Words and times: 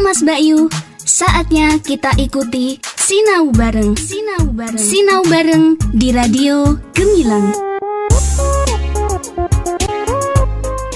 Kang 0.00 0.16
Mas 0.16 0.24
Bayu, 0.24 0.64
saatnya 0.96 1.76
kita 1.76 2.08
ikuti 2.16 2.80
Sinau 2.96 3.52
Bareng. 3.52 3.92
Sinau 4.00 4.48
Bareng. 4.48 4.80
Sinau 4.80 5.20
Bareng 5.28 5.76
di 5.92 6.08
Radio 6.08 6.72
Gemilang. 6.96 7.52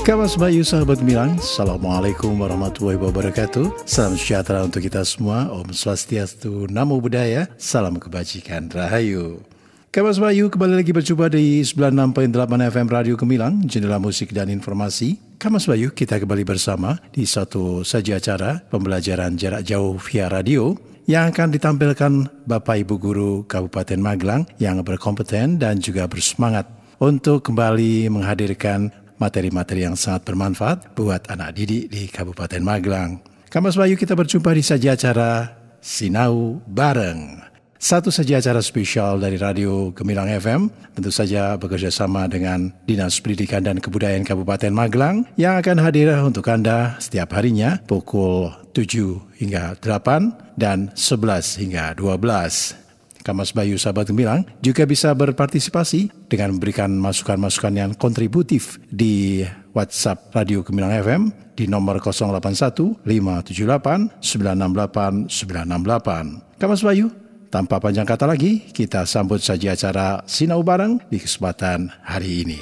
Kamas 0.08 0.40
Bayu 0.40 0.64
sahabat 0.64 1.04
Gemilang, 1.04 1.36
Assalamualaikum 1.36 2.32
warahmatullahi 2.32 2.96
wabarakatuh 2.96 3.84
Salam 3.84 4.16
sejahtera 4.16 4.64
untuk 4.64 4.80
kita 4.80 5.04
semua 5.04 5.52
Om 5.52 5.76
Swastiastu, 5.76 6.64
Namo 6.72 6.96
Buddhaya 6.96 7.52
Salam 7.60 8.00
kebajikan, 8.00 8.72
Rahayu 8.72 9.44
Kamas 9.92 10.16
Bayu 10.16 10.48
kembali 10.48 10.80
lagi 10.80 10.96
berjumpa 10.96 11.28
di 11.28 11.60
96.8 11.60 12.32
FM 12.72 12.88
Radio 12.88 13.20
Gemilang 13.20 13.68
Jendela 13.68 14.00
musik 14.00 14.32
dan 14.32 14.48
informasi 14.48 15.33
Kamas 15.34 15.66
Bayu 15.66 15.90
kita 15.90 16.22
kembali 16.22 16.46
bersama 16.46 16.96
di 17.10 17.26
satu 17.26 17.82
saja 17.82 18.22
acara 18.22 18.62
Pembelajaran 18.70 19.34
jarak 19.34 19.66
jauh 19.66 19.98
via 19.98 20.30
radio 20.30 20.78
yang 21.04 21.34
akan 21.34 21.52
ditampilkan 21.52 22.12
Bapak 22.48 22.86
Ibu 22.86 22.94
Guru 22.96 23.32
Kabupaten 23.44 24.00
Magelang 24.00 24.48
yang 24.62 24.80
berkompeten 24.80 25.60
dan 25.60 25.82
juga 25.82 26.08
bersemangat 26.08 26.70
untuk 27.02 27.44
kembali 27.44 28.08
menghadirkan 28.08 28.88
materi-materi 29.18 29.84
yang 29.84 29.98
sangat 29.98 30.24
bermanfaat 30.24 30.94
buat 30.96 31.26
anak 31.28 31.58
didik 31.58 31.90
di 31.90 32.06
Kabupaten 32.08 32.62
Magelang. 32.62 33.20
Kamas 33.50 33.74
Bayu 33.78 33.98
kita 33.98 34.14
berjumpa 34.16 34.50
di 34.54 34.62
saja 34.64 34.94
acara 34.94 35.50
Sinau 35.78 36.62
Bareng. 36.64 37.53
Satu 37.78 38.08
saja 38.08 38.40
acara 38.40 38.64
spesial 38.64 39.20
dari 39.20 39.36
Radio 39.36 39.92
Gemilang 39.92 40.30
FM, 40.30 40.72
tentu 40.96 41.10
saja 41.12 41.58
bekerja 41.60 41.92
sama 41.92 42.24
dengan 42.30 42.72
Dinas 42.88 43.20
Pendidikan 43.20 43.60
dan 43.60 43.82
Kebudayaan 43.82 44.24
Kabupaten 44.24 44.72
Magelang 44.72 45.28
yang 45.36 45.60
akan 45.60 45.82
hadir 45.82 46.08
untuk 46.24 46.48
Anda 46.48 46.96
setiap 47.02 47.36
harinya 47.36 47.82
pukul 47.84 48.54
7 48.72 49.36
hingga 49.36 49.76
8 49.82 50.56
dan 50.56 50.94
11 50.96 51.60
hingga 51.60 51.92
12. 51.98 52.84
Kamas 53.24 53.56
Bayu 53.56 53.80
Sahabat 53.80 54.12
Gemilang 54.12 54.44
juga 54.60 54.84
bisa 54.84 55.08
berpartisipasi 55.16 56.28
dengan 56.28 56.56
memberikan 56.56 56.92
masukan-masukan 57.00 57.72
yang 57.72 57.90
kontributif 57.96 58.76
di 58.92 59.40
WhatsApp 59.72 60.28
Radio 60.36 60.60
Gemilang 60.60 60.92
FM 60.92 61.22
di 61.56 61.64
nomor 61.64 62.04
081 62.04 63.00
578 63.00 64.20
968 64.20 65.32
968. 65.32 66.60
Kamas 66.60 66.84
Bayu, 66.84 67.08
tanpa 67.54 67.78
panjang 67.78 68.02
kata 68.02 68.26
lagi, 68.26 68.66
kita 68.74 69.06
sambut 69.06 69.38
saja 69.38 69.78
acara 69.78 70.26
Sinau 70.26 70.66
Bareng 70.66 70.98
di 71.06 71.22
kesempatan 71.22 71.86
hari 72.02 72.42
ini. 72.42 72.58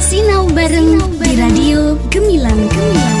Sinau 0.00 0.48
Bareng 0.56 0.96
di 1.20 1.30
Radio 1.36 2.00
Gemilang. 2.08 2.56
Gemilang. 2.56 3.20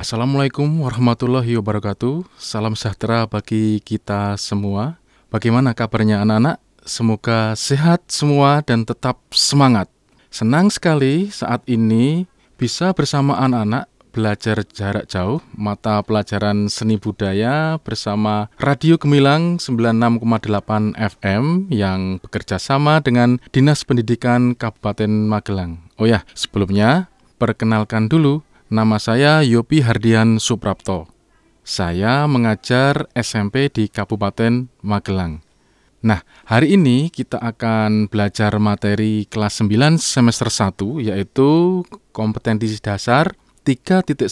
Assalamualaikum 0.00 0.64
warahmatullahi 0.80 1.60
wabarakatuh. 1.60 2.24
Salam 2.40 2.72
sejahtera 2.72 3.28
bagi 3.28 3.84
kita 3.84 4.40
semua. 4.40 4.96
Bagaimana 5.28 5.76
kabarnya 5.76 6.24
anak-anak? 6.24 6.56
Semoga 6.88 7.52
sehat 7.52 8.08
semua 8.08 8.64
dan 8.64 8.88
tetap 8.88 9.20
semangat. 9.28 9.92
Senang 10.32 10.72
sekali 10.72 11.28
saat 11.28 11.60
ini 11.68 12.24
bisa 12.56 12.96
bersama 12.96 13.36
anak-anak 13.44 13.92
belajar 14.10 14.66
jarak 14.66 15.06
jauh 15.06 15.38
mata 15.54 16.02
pelajaran 16.02 16.66
seni 16.66 16.98
budaya 16.98 17.78
bersama 17.80 18.50
Radio 18.58 18.98
Gemilang 18.98 19.62
96,8 19.62 20.98
FM 20.98 21.70
yang 21.70 22.18
bekerja 22.18 22.58
sama 22.58 22.98
dengan 22.98 23.38
Dinas 23.54 23.86
Pendidikan 23.86 24.58
Kabupaten 24.58 25.08
Magelang. 25.30 25.86
Oh 25.96 26.10
ya, 26.10 26.26
sebelumnya 26.34 27.06
perkenalkan 27.38 28.10
dulu 28.10 28.42
nama 28.66 28.98
saya 28.98 29.46
Yopi 29.46 29.86
Hardian 29.86 30.42
Suprapto. 30.42 31.06
Saya 31.62 32.26
mengajar 32.26 33.06
SMP 33.14 33.70
di 33.70 33.86
Kabupaten 33.86 34.66
Magelang. 34.82 35.46
Nah, 36.00 36.24
hari 36.48 36.80
ini 36.80 37.12
kita 37.12 37.36
akan 37.36 38.08
belajar 38.08 38.56
materi 38.56 39.28
kelas 39.28 39.60
9 39.60 40.00
semester 40.00 40.48
1 40.48 41.12
yaitu 41.12 41.84
kompetensi 42.16 42.72
dasar 42.80 43.36
3.1 43.70 44.26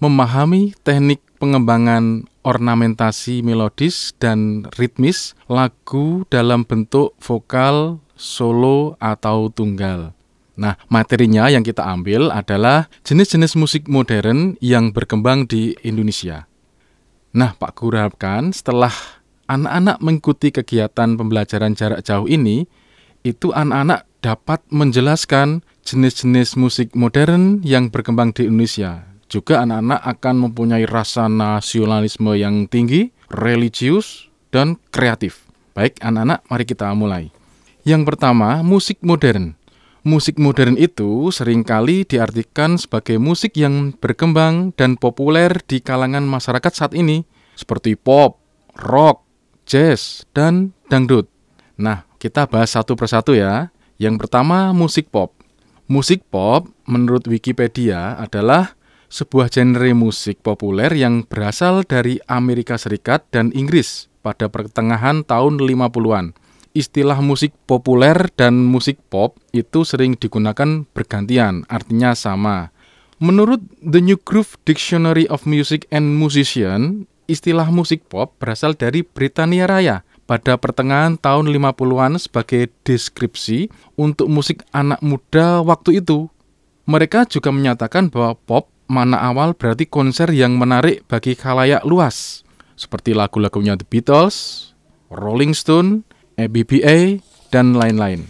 memahami 0.00 0.72
teknik 0.80 1.20
pengembangan 1.36 2.24
ornamentasi 2.40 3.44
melodis 3.44 4.16
dan 4.16 4.64
ritmis 4.80 5.36
lagu 5.52 6.24
dalam 6.32 6.64
bentuk 6.64 7.12
vokal, 7.20 8.00
solo, 8.16 8.96
atau 8.96 9.52
tunggal. 9.52 10.16
Nah, 10.56 10.80
materinya 10.88 11.52
yang 11.52 11.60
kita 11.60 11.84
ambil 11.84 12.32
adalah 12.32 12.88
jenis-jenis 13.04 13.52
musik 13.60 13.84
modern 13.84 14.56
yang 14.64 14.96
berkembang 14.96 15.44
di 15.44 15.76
Indonesia. 15.84 16.48
Nah, 17.36 17.52
Pak 17.52 17.76
Guru 17.76 18.00
harapkan 18.00 18.48
setelah 18.54 18.94
anak-anak 19.44 20.00
mengikuti 20.00 20.48
kegiatan 20.54 21.20
pembelajaran 21.20 21.76
jarak 21.76 22.00
jauh 22.00 22.24
ini, 22.24 22.64
itu 23.26 23.52
anak-anak 23.52 24.08
dapat 24.24 24.64
menjelaskan 24.72 25.60
jenis-jenis 25.84 26.56
musik 26.56 26.96
modern 26.96 27.60
yang 27.60 27.92
berkembang 27.92 28.32
di 28.32 28.48
Indonesia. 28.48 29.04
Juga 29.28 29.60
anak-anak 29.60 30.00
akan 30.00 30.34
mempunyai 30.48 30.88
rasa 30.88 31.28
nasionalisme 31.28 32.32
yang 32.32 32.64
tinggi, 32.64 33.12
religius, 33.28 34.32
dan 34.48 34.80
kreatif. 34.88 35.44
Baik, 35.76 36.00
anak-anak, 36.00 36.40
mari 36.48 36.64
kita 36.64 36.88
mulai. 36.96 37.28
Yang 37.84 38.08
pertama, 38.08 38.64
musik 38.64 38.96
modern. 39.04 39.60
Musik 40.08 40.40
modern 40.40 40.80
itu 40.80 41.28
sering 41.28 41.60
kali 41.60 42.08
diartikan 42.08 42.80
sebagai 42.80 43.20
musik 43.20 43.52
yang 43.60 43.92
berkembang 43.92 44.72
dan 44.72 44.96
populer 44.96 45.52
di 45.68 45.84
kalangan 45.84 46.24
masyarakat 46.24 46.72
saat 46.72 46.92
ini, 46.96 47.28
seperti 47.56 47.92
pop, 47.96 48.40
rock, 48.72 49.20
jazz, 49.68 50.24
dan 50.32 50.72
dangdut. 50.88 51.28
Nah, 51.76 52.08
kita 52.16 52.48
bahas 52.48 52.72
satu 52.72 52.96
persatu 52.96 53.36
ya. 53.36 53.73
Yang 53.94 54.26
pertama, 54.26 54.74
musik 54.74 55.10
pop. 55.14 55.30
Musik 55.86 56.26
pop, 56.26 56.66
menurut 56.88 57.30
Wikipedia, 57.30 58.18
adalah 58.18 58.74
sebuah 59.06 59.46
genre 59.52 59.90
musik 59.94 60.42
populer 60.42 60.90
yang 60.90 61.22
berasal 61.22 61.86
dari 61.86 62.18
Amerika 62.26 62.74
Serikat 62.74 63.22
dan 63.30 63.54
Inggris 63.54 64.10
pada 64.26 64.50
pertengahan 64.50 65.22
tahun 65.22 65.62
50-an. 65.62 66.34
Istilah 66.74 67.22
musik 67.22 67.54
populer 67.70 68.18
dan 68.34 68.66
musik 68.66 68.98
pop 69.06 69.38
itu 69.54 69.86
sering 69.86 70.18
digunakan 70.18 70.82
bergantian, 70.90 71.62
artinya 71.70 72.18
sama. 72.18 72.74
Menurut 73.22 73.62
The 73.78 74.02
New 74.02 74.18
Groove 74.18 74.58
Dictionary 74.66 75.30
of 75.30 75.46
Music 75.46 75.86
and 75.94 76.18
Musician, 76.18 77.06
istilah 77.30 77.70
musik 77.70 78.10
pop 78.10 78.34
berasal 78.42 78.74
dari 78.74 79.06
Britania 79.06 79.70
Raya– 79.70 80.02
pada 80.24 80.56
pertengahan 80.56 81.20
tahun 81.20 81.52
50-an 81.52 82.16
sebagai 82.16 82.72
deskripsi 82.84 83.68
untuk 84.00 84.28
musik 84.32 84.64
anak 84.72 85.00
muda 85.04 85.60
waktu 85.60 86.00
itu. 86.00 86.32
Mereka 86.84 87.28
juga 87.28 87.48
menyatakan 87.52 88.12
bahwa 88.12 88.36
pop 88.36 88.68
mana 88.88 89.20
awal 89.24 89.56
berarti 89.56 89.88
konser 89.88 90.28
yang 90.32 90.60
menarik 90.60 91.08
bagi 91.08 91.32
khalayak 91.32 91.84
luas, 91.88 92.44
seperti 92.76 93.16
lagu-lagunya 93.16 93.80
The 93.80 93.86
Beatles, 93.88 94.70
Rolling 95.08 95.56
Stone, 95.56 96.04
ABBA, 96.36 97.24
dan 97.48 97.72
lain-lain. 97.78 98.28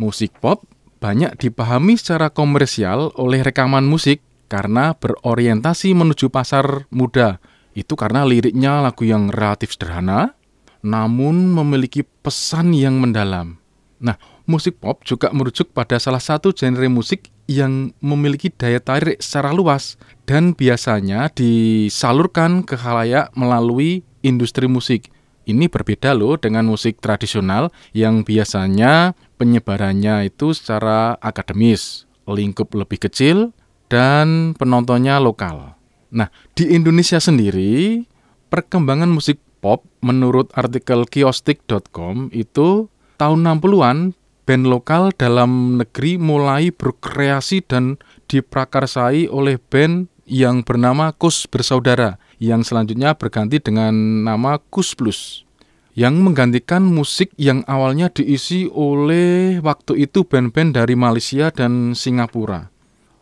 Musik 0.00 0.32
pop 0.40 0.64
banyak 1.02 1.36
dipahami 1.36 1.98
secara 1.98 2.30
komersial 2.30 3.12
oleh 3.18 3.42
rekaman 3.42 3.84
musik 3.84 4.22
karena 4.48 4.96
berorientasi 4.96 5.92
menuju 5.92 6.32
pasar 6.32 6.88
muda. 6.88 7.42
Itu 7.76 7.94
karena 7.94 8.24
liriknya 8.24 8.80
lagu 8.82 9.04
yang 9.04 9.30
relatif 9.30 9.76
sederhana, 9.76 10.37
namun 10.84 11.50
memiliki 11.50 12.02
pesan 12.02 12.74
yang 12.74 12.98
mendalam. 13.02 13.58
Nah, 13.98 14.14
musik 14.46 14.78
pop 14.78 15.02
juga 15.02 15.34
merujuk 15.34 15.74
pada 15.74 15.98
salah 15.98 16.22
satu 16.22 16.54
genre 16.54 16.86
musik 16.86 17.28
yang 17.50 17.90
memiliki 17.98 18.52
daya 18.52 18.78
tarik 18.78 19.18
secara 19.18 19.50
luas 19.50 19.98
dan 20.28 20.54
biasanya 20.54 21.32
disalurkan 21.34 22.62
ke 22.62 22.78
halayak 22.78 23.32
melalui 23.34 24.06
industri 24.22 24.70
musik. 24.70 25.10
Ini 25.48 25.72
berbeda 25.72 26.12
loh 26.12 26.36
dengan 26.36 26.68
musik 26.68 27.00
tradisional 27.00 27.72
yang 27.96 28.20
biasanya 28.20 29.16
penyebarannya 29.40 30.28
itu 30.28 30.52
secara 30.52 31.16
akademis, 31.24 32.04
lingkup 32.28 32.68
lebih 32.76 33.08
kecil, 33.08 33.56
dan 33.88 34.52
penontonnya 34.60 35.16
lokal. 35.16 35.80
Nah, 36.12 36.28
di 36.52 36.68
Indonesia 36.68 37.16
sendiri, 37.16 38.04
perkembangan 38.52 39.08
musik 39.08 39.40
pop 39.58 39.84
menurut 40.00 40.50
artikel 40.54 41.04
kiostik.com 41.06 42.30
itu 42.30 42.86
tahun 43.18 43.38
60-an 43.58 44.16
band 44.48 44.64
lokal 44.64 45.12
dalam 45.12 45.76
negeri 45.76 46.16
mulai 46.16 46.72
berkreasi 46.72 47.66
dan 47.66 48.00
diprakarsai 48.32 49.28
oleh 49.28 49.60
band 49.60 50.08
yang 50.24 50.64
bernama 50.64 51.12
Kus 51.12 51.44
Bersaudara 51.44 52.16
yang 52.40 52.62
selanjutnya 52.62 53.16
berganti 53.18 53.58
dengan 53.58 54.24
nama 54.24 54.56
Kus 54.70 54.94
Plus 54.94 55.48
yang 55.98 56.22
menggantikan 56.22 56.86
musik 56.86 57.34
yang 57.34 57.66
awalnya 57.66 58.06
diisi 58.06 58.70
oleh 58.70 59.58
waktu 59.58 60.06
itu 60.06 60.22
band-band 60.22 60.78
dari 60.78 60.94
Malaysia 60.94 61.50
dan 61.50 61.98
Singapura. 61.98 62.70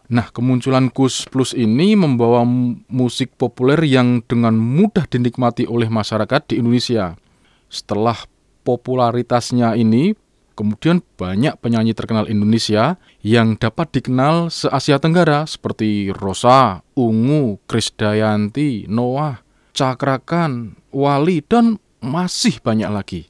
Nah, 0.06 0.31
kemunculan 0.31 0.94
Kus 0.94 1.26
Plus 1.26 1.50
ini 1.50 1.99
membawa 1.99 2.47
musik 2.87 3.35
populer 3.35 3.82
yang 3.82 4.23
dengan 4.23 4.55
mudah 4.55 5.03
dinikmati 5.11 5.67
oleh 5.67 5.91
masyarakat 5.91 6.55
di 6.55 6.62
Indonesia. 6.62 7.19
Setelah 7.67 8.14
popularitasnya 8.62 9.75
ini, 9.75 10.14
kemudian 10.55 11.03
banyak 11.19 11.58
penyanyi 11.58 11.91
terkenal 11.91 12.31
Indonesia 12.31 13.03
yang 13.26 13.58
dapat 13.58 13.99
dikenal 13.99 14.49
se-Asia 14.55 15.03
Tenggara 15.03 15.43
seperti 15.43 16.14
Rosa, 16.14 16.87
Ungu, 16.94 17.59
Krisdayanti, 17.67 18.87
Noah, 18.87 19.43
Cakrakan, 19.75 20.79
Wali, 20.94 21.43
dan 21.43 21.82
masih 21.99 22.62
banyak 22.62 22.88
lagi. 22.88 23.23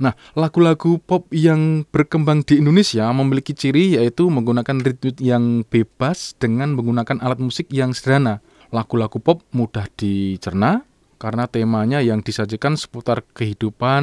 Nah, 0.00 0.16
lagu-lagu 0.32 0.96
pop 1.02 1.28
yang 1.34 1.84
berkembang 1.92 2.42
di 2.42 2.58
Indonesia 2.58 3.06
memiliki 3.12 3.52
ciri 3.52 4.00
yaitu 4.00 4.32
menggunakan 4.32 4.80
ritme 4.80 5.12
yang 5.20 5.66
bebas 5.68 6.34
dengan 6.40 6.72
menggunakan 6.72 7.20
alat 7.20 7.38
musik 7.38 7.68
yang 7.68 7.92
sederhana. 7.92 8.40
Lagu-lagu 8.72 9.20
pop 9.20 9.44
mudah 9.52 9.84
dicerna 10.00 10.88
karena 11.20 11.44
temanya 11.46 12.02
yang 12.02 12.24
disajikan 12.24 12.74
seputar 12.74 13.22
kehidupan 13.36 14.02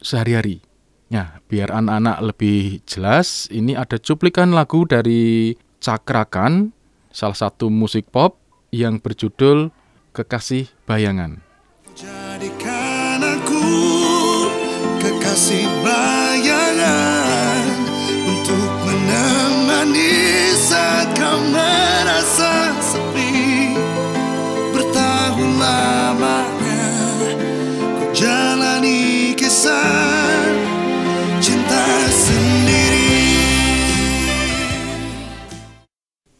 sehari-hari. 0.00 0.62
Nah, 1.12 1.38
biar 1.46 1.70
anak-anak 1.70 2.18
lebih 2.34 2.82
jelas, 2.88 3.46
ini 3.52 3.78
ada 3.78 4.00
cuplikan 4.00 4.50
lagu 4.50 4.88
dari 4.88 5.54
Cakrakan, 5.78 6.74
salah 7.12 7.36
satu 7.36 7.70
musik 7.70 8.10
pop 8.10 8.40
yang 8.74 8.98
berjudul 8.98 9.70
Kekasih 10.16 10.66
Bayangan. 10.88 11.44
Jadikan 11.94 12.75
kasih 15.36 15.68
bayangan 15.84 17.68
untuk 18.24 18.72
menemani 18.88 20.16
saat 20.56 21.12
kau 21.12 21.36
merasa 21.52 22.72
sepi. 22.80 23.76
Bertahun 24.72 25.60
lamanya 25.60 26.88
ku 28.00 28.04
jalani 28.16 29.36
kisah 29.36 30.40
cinta 31.44 31.84
sendiri. 32.08 33.36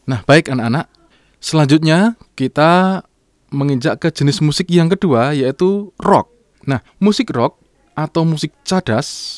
Nah 0.08 0.24
baik 0.24 0.48
anak-anak. 0.56 0.88
Selanjutnya 1.36 2.16
kita 2.32 3.04
menginjak 3.52 4.00
ke 4.00 4.08
jenis 4.08 4.40
musik 4.40 4.72
yang 4.72 4.88
kedua 4.88 5.36
yaitu 5.36 5.92
rock. 6.00 6.32
Nah 6.64 6.80
musik 6.96 7.28
rock 7.36 7.65
atau 7.96 8.28
musik 8.28 8.52
cadas 8.62 9.34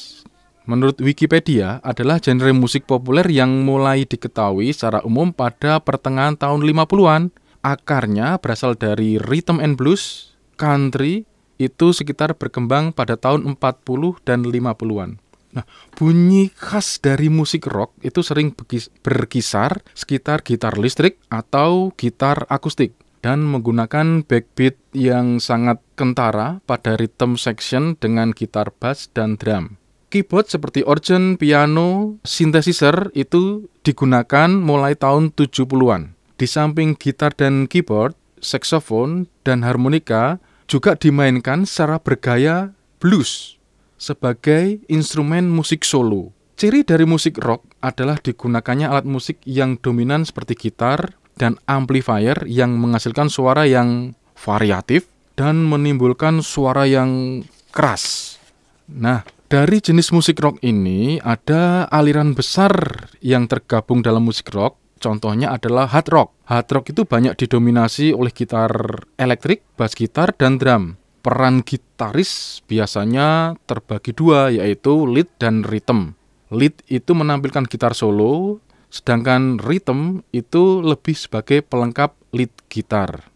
menurut 0.68 1.00
Wikipedia 1.00 1.80
adalah 1.80 2.20
genre 2.20 2.52
musik 2.52 2.84
populer 2.84 3.24
yang 3.32 3.64
mulai 3.64 4.04
diketahui 4.04 4.68
secara 4.76 5.00
umum 5.06 5.32
pada 5.32 5.80
pertengahan 5.80 6.36
tahun 6.36 6.60
50-an. 6.66 7.32
Akarnya 7.64 8.38
berasal 8.38 8.78
dari 8.78 9.18
rhythm 9.18 9.58
and 9.58 9.74
blues, 9.74 10.36
country, 10.60 11.24
itu 11.58 11.90
sekitar 11.90 12.38
berkembang 12.38 12.94
pada 12.94 13.18
tahun 13.18 13.48
40 13.56 14.22
dan 14.22 14.46
50-an. 14.46 15.18
Nah, 15.48 15.64
bunyi 15.96 16.52
khas 16.52 17.00
dari 17.00 17.32
musik 17.32 17.64
rock 17.66 17.96
itu 18.04 18.20
sering 18.20 18.52
berkisar 19.00 19.80
sekitar 19.96 20.44
gitar 20.44 20.76
listrik 20.76 21.16
atau 21.32 21.90
gitar 21.96 22.44
akustik 22.52 22.92
dan 23.20 23.44
menggunakan 23.46 24.22
backbeat 24.24 24.78
yang 24.94 25.42
sangat 25.42 25.82
kentara 25.98 26.62
pada 26.64 26.94
rhythm 26.96 27.34
section 27.34 27.98
dengan 27.98 28.30
gitar 28.32 28.70
bass 28.76 29.10
dan 29.10 29.36
drum. 29.36 29.78
Keyboard 30.08 30.48
seperti 30.48 30.80
organ, 30.88 31.36
piano, 31.36 32.16
synthesizer 32.24 33.12
itu 33.12 33.68
digunakan 33.84 34.48
mulai 34.48 34.96
tahun 34.96 35.36
70-an. 35.36 36.16
Di 36.40 36.48
samping 36.48 36.96
gitar 36.96 37.36
dan 37.36 37.68
keyboard, 37.68 38.16
saxophone 38.40 39.28
dan 39.44 39.66
harmonika 39.68 40.40
juga 40.64 40.96
dimainkan 40.96 41.68
secara 41.68 42.00
bergaya 42.00 42.72
blues 43.02 43.58
sebagai 43.98 44.80
instrumen 44.86 45.50
musik 45.50 45.82
solo. 45.82 46.32
Ciri 46.58 46.82
dari 46.82 47.06
musik 47.06 47.38
rock 47.38 47.66
adalah 47.82 48.18
digunakannya 48.18 48.90
alat 48.90 49.06
musik 49.06 49.38
yang 49.46 49.78
dominan 49.78 50.26
seperti 50.26 50.58
gitar, 50.58 51.14
dan 51.38 51.56
amplifier 51.70 52.42
yang 52.44 52.74
menghasilkan 52.76 53.30
suara 53.30 53.64
yang 53.64 54.18
variatif 54.34 55.06
dan 55.38 55.62
menimbulkan 55.62 56.42
suara 56.42 56.84
yang 56.84 57.40
keras. 57.70 58.36
Nah, 58.90 59.22
dari 59.48 59.80
jenis 59.80 60.12
musik 60.12 60.42
rock 60.44 60.58
ini 60.60 61.22
ada 61.24 61.88
aliran 61.88 62.36
besar 62.36 62.74
yang 63.24 63.48
tergabung 63.48 64.04
dalam 64.04 64.26
musik 64.26 64.52
rock. 64.52 64.76
Contohnya 64.98 65.54
adalah 65.54 65.86
hard 65.86 66.08
rock. 66.10 66.28
Hard 66.50 66.68
rock 66.74 66.84
itu 66.90 67.06
banyak 67.06 67.38
didominasi 67.38 68.10
oleh 68.12 68.34
gitar 68.34 68.68
elektrik, 69.14 69.62
bass 69.78 69.94
gitar, 69.94 70.34
dan 70.34 70.58
drum. 70.58 70.98
Peran 71.22 71.62
gitaris 71.62 72.60
biasanya 72.66 73.54
terbagi 73.64 74.10
dua, 74.10 74.50
yaitu 74.50 75.06
lead 75.06 75.30
dan 75.38 75.62
rhythm. 75.62 76.18
Lead 76.50 76.84
itu 76.90 77.14
menampilkan 77.14 77.68
gitar 77.70 77.96
solo, 77.96 78.58
Sedangkan 78.88 79.60
rhythm 79.60 80.24
itu 80.32 80.80
lebih 80.80 81.14
sebagai 81.14 81.60
pelengkap 81.64 82.16
lead 82.32 82.52
gitar. 82.72 83.28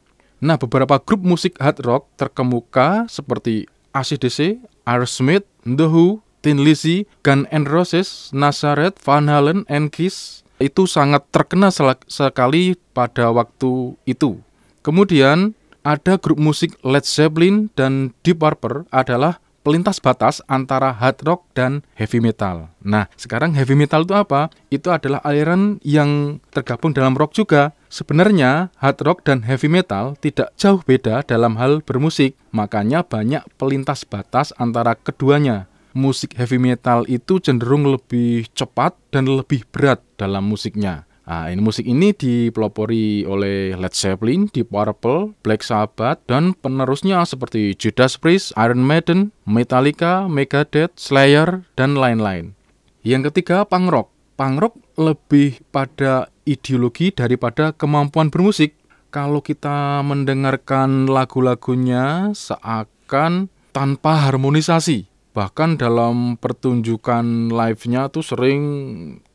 Nah, 0.42 0.58
beberapa 0.58 0.98
grup 0.98 1.22
musik 1.22 1.54
hard 1.62 1.84
rock 1.86 2.10
terkemuka 2.18 3.06
seperti 3.06 3.70
ACDC, 3.94 4.58
Aerosmith, 4.82 5.46
The 5.62 5.86
Who, 5.86 6.24
Tin 6.42 6.66
Lizzy, 6.66 7.06
Gun 7.22 7.46
N' 7.54 7.70
Roses, 7.70 8.34
Nazareth, 8.34 8.98
Van 9.06 9.30
Halen, 9.30 9.62
and 9.70 9.94
Kiss 9.94 10.42
itu 10.58 10.90
sangat 10.90 11.26
terkenal 11.30 11.70
sekali 12.10 12.74
pada 12.94 13.30
waktu 13.30 13.94
itu. 14.06 14.42
Kemudian 14.82 15.54
ada 15.82 16.18
grup 16.18 16.38
musik 16.38 16.78
Led 16.86 17.06
Zeppelin 17.06 17.70
dan 17.74 18.14
Deep 18.26 18.42
Purple 18.42 18.86
adalah 18.90 19.38
pelintas 19.62 20.02
batas 20.02 20.42
antara 20.50 20.90
hard 20.90 21.22
rock 21.22 21.46
dan 21.54 21.86
heavy 21.94 22.18
metal. 22.18 22.70
Nah, 22.82 23.06
sekarang 23.14 23.54
heavy 23.54 23.78
metal 23.78 24.02
itu 24.02 24.14
apa? 24.14 24.50
Itu 24.68 24.90
adalah 24.90 25.22
aliran 25.22 25.78
yang 25.86 26.42
tergabung 26.50 26.92
dalam 26.92 27.14
rock 27.14 27.32
juga. 27.34 27.72
Sebenarnya 27.88 28.74
hard 28.82 28.98
rock 29.06 29.18
dan 29.22 29.46
heavy 29.46 29.70
metal 29.70 30.18
tidak 30.18 30.52
jauh 30.58 30.82
beda 30.82 31.22
dalam 31.24 31.56
hal 31.56 31.80
bermusik, 31.80 32.34
makanya 32.50 33.06
banyak 33.06 33.46
pelintas 33.56 34.02
batas 34.04 34.50
antara 34.58 34.98
keduanya. 34.98 35.70
Musik 35.92 36.40
heavy 36.40 36.56
metal 36.56 37.04
itu 37.04 37.36
cenderung 37.36 37.84
lebih 37.84 38.48
cepat 38.56 38.96
dan 39.12 39.28
lebih 39.28 39.68
berat 39.68 40.00
dalam 40.16 40.48
musiknya. 40.48 41.04
Nah, 41.22 41.54
ini 41.54 41.62
musik 41.62 41.86
ini 41.86 42.10
dipelopori 42.10 43.22
oleh 43.22 43.78
Led 43.78 43.94
Zeppelin, 43.94 44.50
Deep 44.50 44.74
Purple, 44.74 45.38
Black 45.46 45.62
Sabbath, 45.62 46.18
dan 46.26 46.50
penerusnya 46.58 47.22
seperti 47.22 47.78
Judas 47.78 48.18
Priest, 48.18 48.50
Iron 48.58 48.82
Maiden, 48.82 49.30
Metallica, 49.46 50.26
Megadeth, 50.26 50.98
Slayer, 50.98 51.62
dan 51.78 51.94
lain-lain. 51.94 52.58
Yang 53.06 53.30
ketiga, 53.30 53.62
punk 53.62 53.94
rock. 53.94 54.08
Punk 54.34 54.58
rock 54.58 54.74
lebih 54.98 55.62
pada 55.70 56.26
ideologi 56.42 57.14
daripada 57.14 57.70
kemampuan 57.70 58.30
bermusik. 58.30 58.74
Kalau 59.14 59.44
kita 59.44 60.02
mendengarkan 60.02 61.06
lagu-lagunya 61.06 62.34
seakan 62.34 63.52
tanpa 63.70 64.26
harmonisasi. 64.26 65.06
Bahkan 65.32 65.80
dalam 65.80 66.36
pertunjukan 66.36 67.52
live-nya 67.52 68.08
tuh 68.12 68.24
sering 68.24 68.62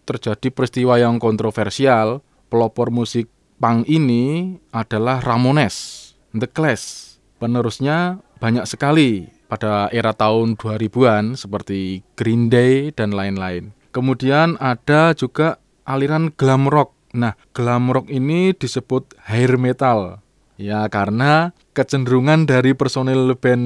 terjadi 0.07 0.47
peristiwa 0.47 0.95
yang 0.95 1.19
kontroversial, 1.19 2.23
pelopor 2.47 2.87
musik 2.95 3.27
punk 3.59 3.83
ini 3.91 4.55
adalah 4.71 5.19
Ramones, 5.19 6.09
The 6.31 6.47
Clash. 6.47 7.19
Penerusnya 7.37 8.23
banyak 8.39 8.63
sekali 8.63 9.29
pada 9.51 9.91
era 9.91 10.15
tahun 10.15 10.55
2000-an 10.55 11.35
seperti 11.35 12.01
Green 12.15 12.47
Day 12.47 12.95
dan 12.95 13.11
lain-lain. 13.11 13.75
Kemudian 13.91 14.55
ada 14.57 15.11
juga 15.13 15.59
aliran 15.85 16.33
glam 16.33 16.71
rock. 16.71 16.95
Nah, 17.13 17.35
glam 17.53 17.91
rock 17.91 18.07
ini 18.09 18.55
disebut 18.55 19.13
hair 19.27 19.59
metal. 19.59 20.23
Ya, 20.57 20.89
karena 20.89 21.53
kecenderungan 21.77 22.49
dari 22.49 22.73
personil 22.73 23.37
band 23.37 23.65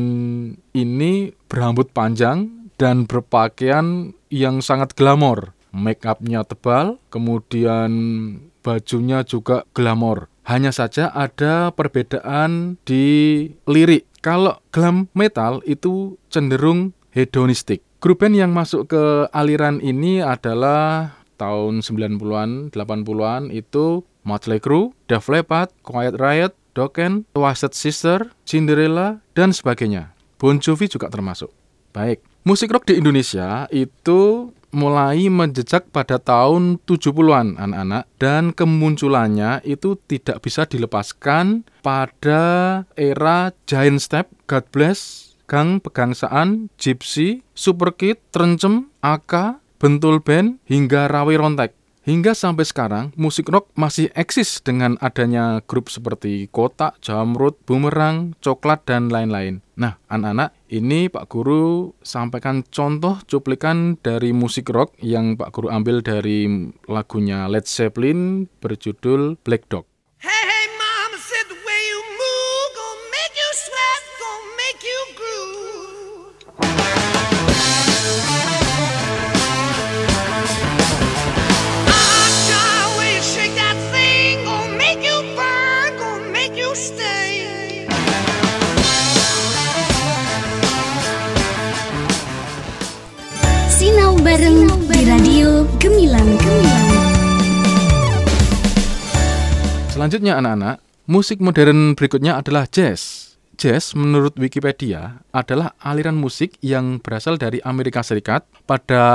ini 0.75 1.31
berambut 1.47 1.95
panjang 1.95 2.67
dan 2.75 3.07
berpakaian 3.07 4.11
yang 4.27 4.59
sangat 4.59 4.91
glamor 4.99 5.55
make 5.71 6.03
upnya 6.05 6.43
tebal, 6.43 6.99
kemudian 7.09 7.91
bajunya 8.61 9.25
juga 9.25 9.65
glamor. 9.73 10.29
Hanya 10.45 10.69
saja 10.75 11.09
ada 11.11 11.71
perbedaan 11.73 12.77
di 12.85 13.47
lirik. 13.65 14.05
Kalau 14.21 14.61
glam 14.69 15.09
metal 15.17 15.65
itu 15.65 16.19
cenderung 16.29 16.93
hedonistik. 17.09 17.81
Grup 18.01 18.21
band 18.21 18.37
yang 18.37 18.53
masuk 18.53 18.89
ke 18.93 19.03
aliran 19.33 19.81
ini 19.81 20.21
adalah 20.21 21.13
tahun 21.37 21.81
90-an, 21.81 22.73
80-an 22.73 23.49
itu 23.49 24.05
Motley 24.21 24.61
Crue, 24.61 24.93
Def 25.09 25.25
Leppard, 25.29 25.73
Quiet 25.81 26.17
Riot, 26.17 26.53
Dokken, 26.77 27.25
Twisted 27.33 27.73
Sister, 27.73 28.33
Cinderella, 28.45 29.21
dan 29.33 29.53
sebagainya. 29.53 30.13
Bon 30.41 30.57
Jovi 30.57 30.89
juga 30.89 31.09
termasuk. 31.09 31.53
Baik, 31.93 32.21
musik 32.41 32.73
rock 32.73 32.89
di 32.89 32.97
Indonesia 32.97 33.69
itu 33.69 34.49
mulai 34.71 35.27
menjejak 35.27 35.91
pada 35.91 36.17
tahun 36.17 36.79
70-an 36.87 37.59
anak-anak 37.59 38.03
dan 38.17 38.55
kemunculannya 38.55 39.63
itu 39.67 39.99
tidak 40.07 40.43
bisa 40.43 40.63
dilepaskan 40.67 41.67
pada 41.83 42.43
era 42.95 43.51
Giant 43.67 43.99
Step, 43.99 44.31
God 44.47 44.65
Bless, 44.71 45.31
Gang 45.51 45.83
Pegangsaan, 45.83 46.71
Gypsy, 46.79 47.43
Super 47.51 47.91
Kid, 47.91 48.23
Trencem, 48.31 48.87
Aka, 49.03 49.59
Bentul 49.81 50.23
Band, 50.23 50.63
hingga 50.63 51.11
Rawi 51.11 51.35
Rontek. 51.35 51.80
Hingga 52.01 52.33
sampai 52.33 52.65
sekarang, 52.65 53.13
musik 53.13 53.45
rock 53.53 53.69
masih 53.77 54.09
eksis 54.17 54.57
dengan 54.65 54.97
adanya 55.05 55.61
grup 55.69 55.85
seperti 55.85 56.49
Kotak, 56.49 56.97
Jamrut, 56.97 57.61
Bumerang, 57.69 58.33
Coklat, 58.41 58.89
dan 58.89 59.13
lain-lain. 59.13 59.61
Nah, 59.77 60.01
anak-anak, 60.09 60.49
ini 60.73 61.13
Pak 61.13 61.29
Guru 61.29 61.93
sampaikan 62.01 62.65
contoh 62.73 63.21
cuplikan 63.29 64.01
dari 64.01 64.33
musik 64.33 64.73
rock 64.73 64.97
yang 64.97 65.37
Pak 65.37 65.53
Guru 65.53 65.69
ambil 65.69 66.01
dari 66.01 66.49
lagunya 66.89 67.45
Led 67.45 67.69
Zeppelin 67.69 68.49
berjudul 68.65 69.37
Black 69.45 69.69
Dog. 69.69 69.90
Selanjutnya 100.01 100.41
anak-anak, 100.41 100.81
musik 101.05 101.37
modern 101.45 101.93
berikutnya 101.93 102.41
adalah 102.41 102.65
jazz. 102.65 103.37
Jazz 103.53 103.93
menurut 103.93 104.33
Wikipedia 104.33 105.21
adalah 105.29 105.77
aliran 105.77 106.17
musik 106.17 106.57
yang 106.65 106.97
berasal 106.97 107.37
dari 107.37 107.61
Amerika 107.61 108.01
Serikat 108.01 108.41
pada 108.65 109.05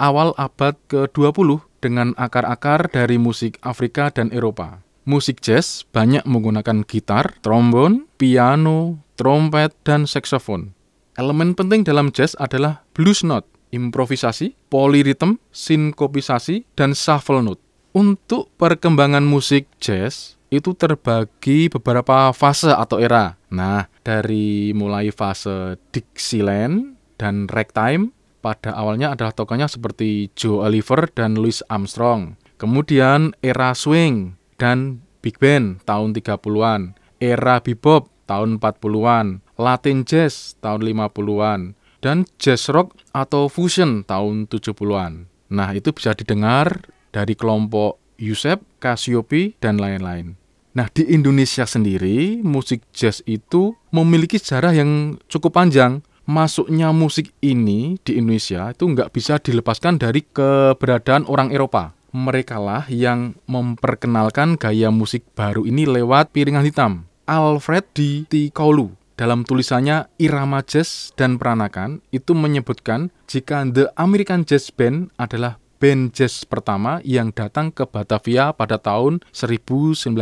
awal 0.00 0.32
abad 0.40 0.80
ke-20 0.88 1.68
dengan 1.84 2.16
akar-akar 2.16 2.88
dari 2.88 3.20
musik 3.20 3.60
Afrika 3.60 4.08
dan 4.08 4.32
Eropa. 4.32 4.80
Musik 5.04 5.44
jazz 5.44 5.84
banyak 5.92 6.24
menggunakan 6.24 6.88
gitar, 6.88 7.36
trombon, 7.44 8.08
piano, 8.16 9.04
trompet, 9.20 9.76
dan 9.84 10.08
saksofon. 10.08 10.72
Elemen 11.20 11.52
penting 11.52 11.84
dalam 11.84 12.08
jazz 12.08 12.32
adalah 12.40 12.80
blues 12.96 13.20
note 13.20 13.44
improvisasi, 13.76 14.56
polyrhythm, 14.72 15.36
sinkopisasi, 15.52 16.64
dan 16.80 16.96
shuffle 16.96 17.44
note. 17.44 17.60
Untuk 17.94 18.50
perkembangan 18.58 19.22
musik 19.22 19.70
jazz 19.78 20.34
itu 20.50 20.74
terbagi 20.74 21.70
beberapa 21.70 22.34
fase 22.34 22.74
atau 22.74 22.98
era. 22.98 23.38
Nah, 23.54 23.86
dari 24.02 24.74
mulai 24.74 25.14
fase 25.14 25.78
Dixieland 25.94 26.98
dan 27.22 27.46
ragtime 27.46 28.10
pada 28.42 28.74
awalnya 28.74 29.14
adalah 29.14 29.30
tokohnya 29.30 29.70
seperti 29.70 30.34
Joe 30.34 30.66
Oliver 30.66 31.06
dan 31.14 31.38
Louis 31.38 31.62
Armstrong. 31.70 32.34
Kemudian 32.58 33.30
era 33.46 33.70
swing 33.78 34.34
dan 34.58 34.98
big 35.22 35.38
band 35.38 35.86
tahun 35.86 36.18
30-an, 36.18 36.98
era 37.22 37.62
bebop 37.62 38.10
tahun 38.26 38.58
40-an, 38.58 39.38
Latin 39.54 40.02
jazz 40.02 40.58
tahun 40.58 40.82
50-an, 40.82 41.78
dan 42.02 42.26
jazz 42.42 42.66
rock 42.74 42.98
atau 43.14 43.46
fusion 43.46 44.02
tahun 44.02 44.50
70-an. 44.50 45.30
Nah, 45.54 45.70
itu 45.70 45.94
bisa 45.94 46.10
didengar 46.12 46.90
dari 47.14 47.38
kelompok 47.38 48.02
Yusef, 48.18 48.58
Cassiope, 48.82 49.54
dan 49.62 49.78
lain-lain. 49.78 50.34
Nah, 50.74 50.90
di 50.90 51.06
Indonesia 51.06 51.62
sendiri, 51.62 52.42
musik 52.42 52.82
jazz 52.90 53.22
itu 53.30 53.78
memiliki 53.94 54.42
sejarah 54.42 54.74
yang 54.74 55.22
cukup 55.30 55.54
panjang. 55.54 56.02
Masuknya 56.26 56.90
musik 56.90 57.30
ini 57.38 57.94
di 58.02 58.18
Indonesia 58.18 58.74
itu 58.74 58.90
nggak 58.90 59.14
bisa 59.14 59.38
dilepaskan 59.38 60.02
dari 60.02 60.26
keberadaan 60.26 61.30
orang 61.30 61.54
Eropa. 61.54 61.94
Mereka 62.10 62.58
lah 62.58 62.90
yang 62.90 63.38
memperkenalkan 63.46 64.58
gaya 64.58 64.90
musik 64.90 65.22
baru 65.38 65.62
ini 65.62 65.86
lewat 65.86 66.34
piringan 66.34 66.66
hitam. 66.66 67.06
Alfred 67.28 67.86
D. 67.94 68.26
Tikaulu 68.26 68.96
dalam 69.14 69.46
tulisannya 69.46 70.10
Irama 70.18 70.62
Jazz 70.66 71.14
dan 71.14 71.38
Peranakan 71.38 72.02
itu 72.10 72.34
menyebutkan 72.34 73.14
jika 73.30 73.62
The 73.62 73.94
American 73.94 74.42
Jazz 74.42 74.74
Band 74.74 75.14
adalah 75.22 75.62
band 75.78 76.14
jazz 76.14 76.46
pertama 76.46 77.02
yang 77.02 77.34
datang 77.34 77.70
ke 77.70 77.84
Batavia 77.86 78.54
pada 78.54 78.78
tahun 78.78 79.20
1919. 79.34 80.14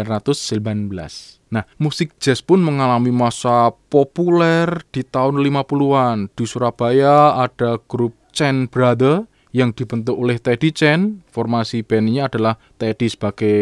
Nah, 1.52 1.68
musik 1.76 2.16
jazz 2.16 2.40
pun 2.40 2.64
mengalami 2.64 3.12
masa 3.12 3.76
populer 3.92 4.80
di 4.88 5.04
tahun 5.04 5.37
50-an. 5.44 6.32
Di 6.32 6.44
Surabaya 6.49 7.37
ada 7.37 7.76
grup 7.85 8.16
Chen 8.32 8.73
Brother 8.73 9.28
yang 9.52 9.76
dibentuk 9.76 10.16
oleh 10.16 10.40
Teddy 10.40 10.73
Chen. 10.73 11.21
Formasi 11.28 11.85
band 11.85 12.09
ini 12.09 12.25
adalah 12.25 12.56
Teddy 12.80 13.12
sebagai 13.12 13.59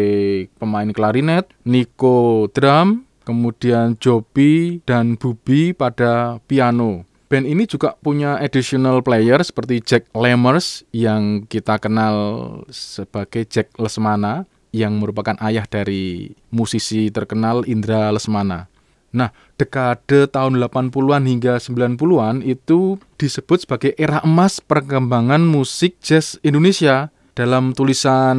pemain 0.55 0.87
klarinet, 0.89 1.51
Nico 1.67 2.47
drum, 2.55 3.03
kemudian 3.27 3.99
Joby 3.99 4.79
dan 4.87 5.19
Bubi 5.19 5.75
pada 5.75 6.39
piano. 6.47 7.10
Band 7.31 7.47
ini 7.47 7.63
juga 7.63 7.95
punya 7.95 8.35
additional 8.43 8.99
player 8.99 9.39
seperti 9.39 9.79
Jack 9.79 10.11
Lammers 10.11 10.83
yang 10.91 11.47
kita 11.47 11.79
kenal 11.79 12.59
sebagai 12.67 13.47
Jack 13.47 13.71
Lesmana 13.79 14.43
yang 14.75 14.99
merupakan 14.99 15.39
ayah 15.39 15.63
dari 15.63 16.35
musisi 16.51 17.07
terkenal 17.07 17.63
Indra 17.71 18.11
Lesmana. 18.11 18.67
Nah, 19.15 19.31
dekade 19.55 20.27
tahun 20.27 20.59
80-an 20.59 21.23
hingga 21.23 21.55
90-an 21.55 22.43
itu 22.43 22.99
disebut 23.15 23.63
sebagai 23.63 23.95
era 23.95 24.19
emas 24.27 24.59
perkembangan 24.59 25.39
musik 25.39 26.03
jazz 26.03 26.35
Indonesia. 26.43 27.15
Dalam 27.31 27.71
tulisan 27.71 28.35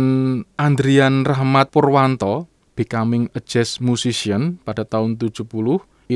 Andrian 0.60 1.24
Rahmat 1.24 1.72
Purwanto, 1.72 2.44
Becoming 2.76 3.32
a 3.32 3.40
Jazz 3.40 3.80
Musician 3.80 4.60
pada 4.68 4.84
tahun 4.84 5.16
70 5.16 5.48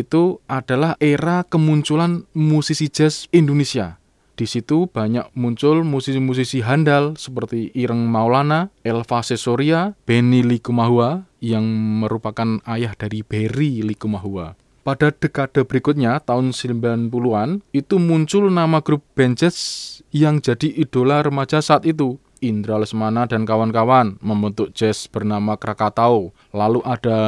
itu 0.02 0.42
adalah 0.50 0.98
era 1.00 1.46
kemunculan 1.46 2.26
musisi 2.34 2.90
jazz 2.90 3.30
Indonesia. 3.32 3.96
Di 4.36 4.44
situ 4.44 4.84
banyak 4.92 5.32
muncul 5.32 5.80
musisi-musisi 5.80 6.60
handal 6.60 7.16
seperti 7.16 7.72
Ireng 7.72 8.04
Maulana, 8.04 8.68
Elva 8.84 9.24
Sesoria, 9.24 9.96
Benny 10.04 10.44
Likumahua 10.44 11.24
yang 11.40 11.64
merupakan 12.04 12.60
ayah 12.68 12.92
dari 12.92 13.24
Berry 13.24 13.80
Likumahua. 13.80 14.52
Pada 14.84 15.08
dekade 15.10 15.64
berikutnya, 15.64 16.20
tahun 16.20 16.52
90-an, 16.52 17.64
itu 17.72 17.96
muncul 17.96 18.52
nama 18.52 18.84
grup 18.84 19.02
band 19.16 19.40
jazz 19.40 19.58
yang 20.12 20.38
jadi 20.38 20.68
idola 20.68 21.24
remaja 21.24 21.58
saat 21.64 21.88
itu, 21.88 22.20
Indra 22.44 22.76
Lesmana 22.76 23.24
dan 23.24 23.48
kawan-kawan 23.48 24.20
membentuk 24.20 24.70
jazz 24.76 25.08
bernama 25.08 25.56
Krakatau. 25.56 26.30
Lalu 26.52 26.84
ada 26.84 27.18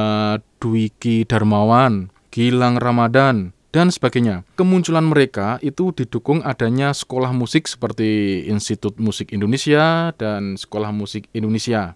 Dwiki 0.60 1.24
Darmawan, 1.24 2.12
Gilang 2.28 2.76
Ramadan, 2.76 3.56
dan 3.68 3.92
sebagainya. 3.92 4.44
Kemunculan 4.56 5.04
mereka 5.04 5.60
itu 5.60 5.92
didukung 5.92 6.40
adanya 6.44 6.96
sekolah 6.96 7.32
musik 7.36 7.68
seperti 7.68 8.42
Institut 8.48 8.96
Musik 8.96 9.32
Indonesia 9.36 10.12
dan 10.16 10.56
Sekolah 10.56 10.92
Musik 10.92 11.28
Indonesia 11.36 11.94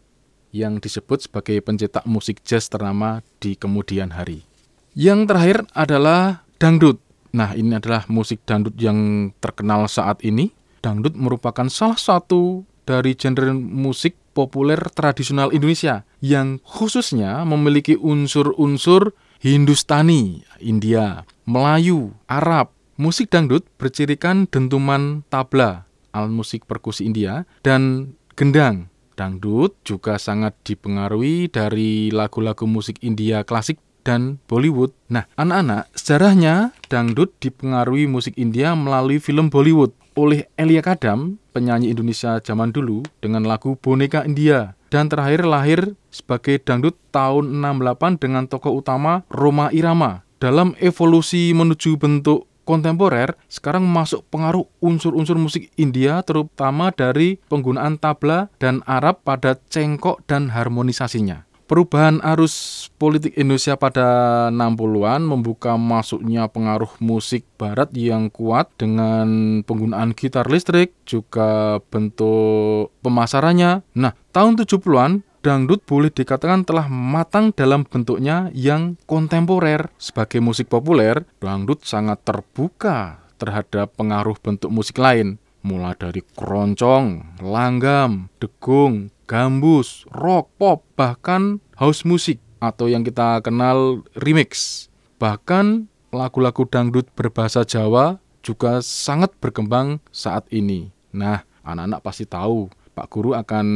yang 0.52 0.78
disebut 0.78 1.24
sebagai 1.24 1.64
pencetak 1.64 2.04
musik 2.04 2.44
jazz 2.44 2.68
ternama 2.68 3.24
di 3.40 3.56
kemudian 3.56 4.12
hari. 4.12 4.44
Yang 4.92 5.32
terakhir 5.32 5.58
adalah 5.72 6.44
dangdut. 6.60 7.00
Nah, 7.32 7.56
ini 7.56 7.72
adalah 7.72 8.04
musik 8.12 8.44
dangdut 8.44 8.76
yang 8.76 9.32
terkenal 9.40 9.88
saat 9.88 10.20
ini. 10.20 10.52
Dangdut 10.84 11.16
merupakan 11.16 11.64
salah 11.72 11.96
satu 11.96 12.68
dari 12.84 13.16
genre 13.16 13.56
musik 13.56 14.12
populer 14.36 14.76
tradisional 14.92 15.48
Indonesia 15.56 16.04
yang 16.20 16.60
khususnya 16.60 17.40
memiliki 17.48 17.96
unsur-unsur 17.96 19.16
Hindustani, 19.42 20.46
India, 20.62 21.26
Melayu, 21.50 22.14
Arab. 22.30 22.70
Musik 22.94 23.26
dangdut 23.26 23.66
bercirikan 23.74 24.46
dentuman 24.46 25.26
tabla, 25.34 25.82
alat 26.14 26.30
musik 26.30 26.62
perkusi 26.70 27.10
India, 27.10 27.42
dan 27.66 28.14
gendang. 28.38 28.86
Dangdut 29.18 29.74
juga 29.82 30.22
sangat 30.22 30.54
dipengaruhi 30.62 31.50
dari 31.50 32.14
lagu-lagu 32.14 32.70
musik 32.70 33.02
India 33.02 33.42
klasik 33.42 33.82
dan 34.06 34.38
Bollywood. 34.46 34.94
Nah, 35.10 35.26
anak-anak, 35.34 35.90
sejarahnya 35.98 36.70
dangdut 36.86 37.34
dipengaruhi 37.42 38.06
musik 38.06 38.38
India 38.38 38.78
melalui 38.78 39.18
film 39.18 39.50
Bollywood 39.50 39.90
oleh 40.14 40.46
Elia 40.54 40.86
Kadam, 40.86 41.42
penyanyi 41.50 41.90
Indonesia 41.90 42.38
zaman 42.38 42.70
dulu 42.70 43.02
dengan 43.18 43.42
lagu 43.42 43.74
Boneka 43.74 44.22
India. 44.22 44.78
Dan 44.92 45.08
terakhir 45.08 45.48
lahir 45.48 45.96
sebagai 46.12 46.60
dangdut 46.60 47.00
tahun 47.16 47.48
68 47.64 48.20
dengan 48.20 48.44
tokoh 48.44 48.84
utama 48.84 49.24
Roma 49.32 49.72
Irama. 49.72 50.20
Dalam 50.36 50.76
evolusi 50.84 51.56
menuju 51.56 51.96
bentuk 51.96 52.44
kontemporer 52.68 53.32
sekarang 53.48 53.88
masuk 53.88 54.20
pengaruh 54.28 54.68
unsur-unsur 54.84 55.40
musik 55.40 55.72
India 55.80 56.20
terutama 56.20 56.92
dari 56.92 57.40
penggunaan 57.48 57.96
tabla 57.96 58.52
dan 58.60 58.84
Arab 58.84 59.24
pada 59.24 59.56
cengkok 59.72 60.28
dan 60.28 60.52
harmonisasinya. 60.52 61.48
Perubahan 61.66 62.20
arus 62.20 62.88
politik 63.00 63.32
Indonesia 63.38 63.78
pada 63.78 64.06
60-an 64.52 65.24
membuka 65.24 65.78
masuknya 65.80 66.50
pengaruh 66.50 66.90
musik 67.00 67.46
barat 67.56 67.88
yang 67.96 68.28
kuat 68.28 68.68
dengan 68.76 69.60
penggunaan 69.64 70.12
gitar 70.12 70.50
listrik, 70.50 70.92
juga 71.08 71.80
bentuk 71.88 72.92
pemasarannya. 73.00 73.80
Nah, 73.96 74.12
tahun 74.34 74.60
70-an 74.60 75.24
dangdut 75.42 75.82
boleh 75.82 76.08
dikatakan 76.14 76.62
telah 76.62 76.86
matang 76.86 77.50
dalam 77.50 77.82
bentuknya 77.82 78.48
yang 78.54 78.94
kontemporer. 79.10 79.90
Sebagai 79.98 80.38
musik 80.38 80.70
populer, 80.70 81.26
dangdut 81.42 81.82
sangat 81.82 82.22
terbuka 82.22 83.22
terhadap 83.42 83.90
pengaruh 83.98 84.38
bentuk 84.38 84.70
musik 84.70 85.02
lain, 85.02 85.42
mulai 85.66 85.98
dari 85.98 86.22
keroncong, 86.22 87.38
langgam, 87.42 88.30
degung, 88.38 89.10
gambus, 89.32 90.04
rock, 90.12 90.52
pop, 90.60 90.84
bahkan 90.92 91.56
house 91.80 92.04
music 92.04 92.36
atau 92.60 92.84
yang 92.84 93.00
kita 93.00 93.40
kenal 93.40 94.04
remix. 94.12 94.84
Bahkan 95.16 95.88
lagu-lagu 96.12 96.68
dangdut 96.68 97.08
berbahasa 97.16 97.64
Jawa 97.64 98.20
juga 98.44 98.84
sangat 98.84 99.32
berkembang 99.40 100.04
saat 100.12 100.44
ini. 100.52 100.92
Nah, 101.16 101.48
anak-anak 101.64 102.04
pasti 102.04 102.28
tahu 102.28 102.68
Pak 102.92 103.08
Guru 103.08 103.32
akan 103.32 103.66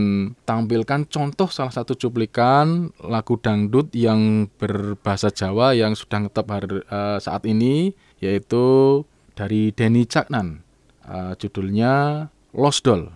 tampilkan 0.44 1.08
contoh 1.08 1.48
salah 1.48 1.72
satu 1.72 1.96
cuplikan 1.96 2.92
lagu 3.00 3.40
dangdut 3.40 3.88
yang 3.96 4.52
berbahasa 4.60 5.32
Jawa 5.32 5.72
yang 5.72 5.96
sudah 5.96 6.28
ngetop 6.28 6.52
hari, 6.52 6.84
uh, 6.92 7.16
saat 7.16 7.48
ini 7.48 7.96
yaitu 8.20 9.00
dari 9.32 9.72
Denny 9.72 10.04
Caknan. 10.04 10.60
Uh, 11.06 11.32
judulnya 11.40 12.28
Lost 12.52 12.84
Doll. 12.84 13.08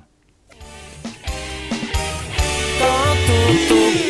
tu, 3.31 3.75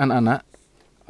Anak-anak, 0.00 0.40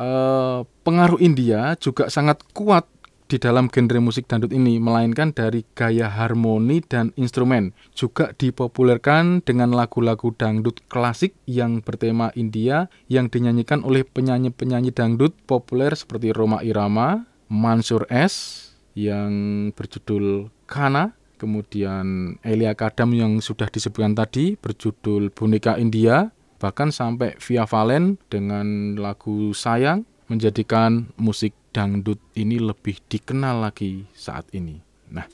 eh, 0.02 0.58
pengaruh 0.82 1.22
India 1.22 1.78
juga 1.78 2.10
sangat 2.10 2.42
kuat 2.50 2.90
di 3.30 3.38
dalam 3.38 3.70
genre 3.70 4.02
musik 4.02 4.26
dangdut 4.26 4.50
ini, 4.50 4.82
melainkan 4.82 5.30
dari 5.30 5.62
gaya 5.78 6.10
harmoni 6.10 6.82
dan 6.82 7.14
instrumen. 7.14 7.70
Juga 7.94 8.34
dipopulerkan 8.34 9.46
dengan 9.46 9.70
lagu-lagu 9.70 10.34
dangdut 10.34 10.82
klasik 10.90 11.38
yang 11.46 11.78
bertema 11.78 12.34
India 12.34 12.90
yang 13.06 13.30
dinyanyikan 13.30 13.86
oleh 13.86 14.02
penyanyi-penyanyi 14.02 14.90
dangdut 14.90 15.38
populer 15.46 15.94
seperti 15.94 16.34
Roma 16.34 16.66
Irama, 16.66 17.22
Mansur 17.46 18.10
S 18.10 18.66
yang 18.98 19.30
berjudul 19.78 20.50
Kana, 20.66 21.14
kemudian 21.38 22.34
Elia 22.42 22.74
Kadam 22.74 23.14
yang 23.14 23.38
sudah 23.38 23.70
disebutkan 23.70 24.18
tadi 24.18 24.58
berjudul 24.58 25.30
Boneka 25.30 25.78
India, 25.78 26.34
bahkan 26.60 26.92
sampai 26.92 27.34
Via 27.40 27.64
Valen 27.64 28.20
dengan 28.28 28.94
lagu 29.00 29.56
Sayang 29.56 30.04
menjadikan 30.28 31.10
musik 31.16 31.56
dangdut 31.72 32.20
ini 32.36 32.60
lebih 32.60 33.00
dikenal 33.08 33.66
lagi 33.66 34.06
saat 34.14 34.46
ini. 34.54 34.78
Nah, 35.10 35.26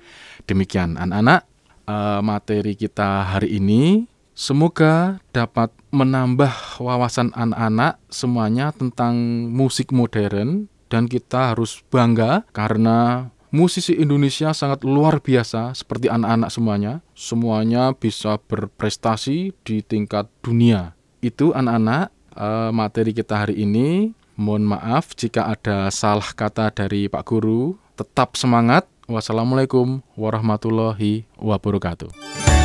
demikian 0.49 0.97
anak-anak 0.97 1.45
uh, 1.85 2.25
materi 2.25 2.79
kita 2.79 3.29
hari 3.37 3.61
ini. 3.61 4.09
Semoga 4.37 5.17
dapat 5.33 5.73
menambah 5.97 6.77
wawasan 6.77 7.33
anak-anak 7.33 7.97
semuanya 8.12 8.69
tentang 8.69 9.17
musik 9.49 9.97
modern 9.97 10.69
dan 10.93 11.09
kita 11.09 11.57
harus 11.57 11.81
bangga 11.89 12.45
karena 12.53 13.33
musisi 13.49 13.97
Indonesia 13.97 14.53
sangat 14.53 14.85
luar 14.85 15.25
biasa 15.25 15.73
seperti 15.73 16.12
anak-anak 16.12 16.53
semuanya. 16.53 17.01
Semuanya 17.17 17.97
bisa 17.97 18.37
berprestasi 18.37 19.57
di 19.65 19.81
tingkat 19.81 20.29
dunia 20.45 20.96
itu 21.27 21.51
anak-anak 21.51 22.15
uh, 22.39 22.71
materi 22.71 23.11
kita 23.11 23.43
hari 23.47 23.67
ini. 23.67 24.15
Mohon 24.37 24.77
maaf 24.77 25.17
jika 25.17 25.49
ada 25.51 25.91
salah 25.91 26.31
kata 26.31 26.71
dari 26.71 27.11
Pak 27.11 27.25
Guru. 27.27 27.75
Tetap 27.99 28.39
semangat. 28.39 28.87
Wassalamualaikum 29.07 30.03
warahmatullahi 30.19 31.27
wabarakatuh. 31.39 32.11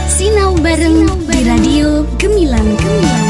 Sinau 0.09 0.57
bareng 0.59 1.05
di 1.29 1.39
Radio 1.45 2.03
Gemilang 2.17 2.65
Gemilang. 2.77 3.25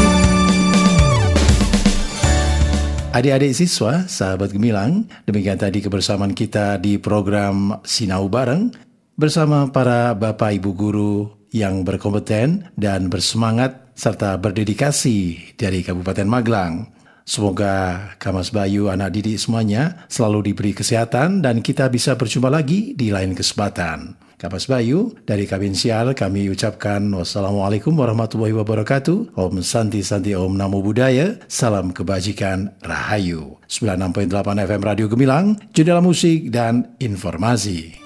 Adik-adik 3.12 3.52
siswa, 3.52 4.08
sahabat 4.08 4.56
Gemilang, 4.56 5.04
demikian 5.28 5.60
tadi 5.60 5.84
kebersamaan 5.84 6.32
kita 6.32 6.80
di 6.80 6.96
program 6.96 7.84
Sinau 7.84 8.32
Bareng 8.32 8.72
bersama 9.20 9.67
para 9.67 10.15
Bapak 10.15 10.56
Ibu 10.63 10.72
Guru 10.72 11.28
yang 11.52 11.84
berkompeten 11.84 12.72
dan 12.80 13.12
bersemangat 13.12 13.90
serta 14.02 14.34
berdedikasi 14.42 15.54
dari 15.54 15.86
Kabupaten 15.86 16.26
Magelang. 16.26 16.90
Semoga 17.22 18.10
Kamas 18.18 18.50
Bayu 18.50 18.90
anak 18.90 19.14
didik 19.14 19.38
semuanya 19.38 20.10
selalu 20.10 20.52
diberi 20.52 20.74
kesehatan 20.74 21.46
dan 21.46 21.62
kita 21.62 21.86
bisa 21.94 22.18
berjumpa 22.18 22.50
lagi 22.50 22.98
di 22.98 23.14
lain 23.14 23.38
kesempatan. 23.38 24.18
Kamas 24.42 24.66
Bayu 24.66 25.14
dari 25.22 25.46
Kabin 25.46 25.78
Sial 25.78 26.18
kami 26.18 26.50
ucapkan 26.50 27.14
wassalamualaikum 27.14 27.94
warahmatullahi 27.94 28.58
wabarakatuh. 28.58 29.38
Om 29.38 29.62
Santi 29.62 30.02
Santi 30.02 30.34
Om 30.34 30.58
Namo 30.58 30.82
Buddhaya. 30.82 31.38
Salam 31.46 31.94
kebajikan 31.94 32.74
Rahayu. 32.82 33.62
96.8 33.70 34.34
FM 34.66 34.82
Radio 34.82 35.06
Gemilang, 35.14 35.62
jendela 35.78 36.02
musik 36.02 36.50
dan 36.50 36.98
informasi. 36.98 38.02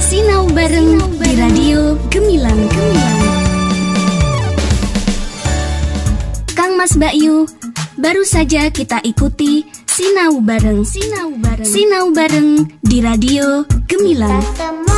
Sinau 0.00 0.48
bareng 0.56 1.04
di 1.20 1.30
Radio 1.36 2.00
Gemilang 2.08 2.64
Gemilang. 2.72 3.33
Mas 6.74 6.98
Bayu. 6.98 7.46
Baru 7.94 8.26
saja 8.26 8.66
kita 8.70 8.98
ikuti 9.06 9.62
Sinau 9.86 10.42
Bareng. 10.42 10.82
Sinau 10.82 11.30
Bareng. 11.38 11.70
Sinau 11.70 12.06
Bareng 12.10 12.66
di 12.82 12.98
Radio 12.98 13.62
Gemilang. 13.86 14.93